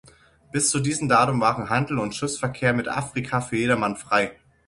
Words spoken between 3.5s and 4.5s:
jedermann frei.